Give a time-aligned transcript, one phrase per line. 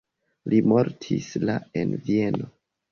[0.53, 2.55] Li mortis la en Vieno.